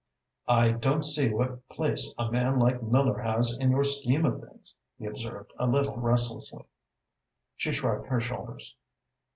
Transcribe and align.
"I 0.47 0.71
don't 0.71 1.03
see 1.05 1.31
what 1.31 1.69
place 1.69 2.15
a 2.17 2.31
man 2.31 2.57
like 2.57 2.81
Miller 2.81 3.19
has 3.19 3.59
in 3.59 3.69
your 3.69 3.83
scheme 3.83 4.25
of 4.25 4.41
things," 4.41 4.73
he 4.97 5.05
observed, 5.05 5.53
a 5.59 5.67
little 5.67 5.95
restlessly. 5.97 6.63
She 7.55 7.71
shrugged 7.71 8.07
her 8.07 8.19
shoulders. 8.19 8.75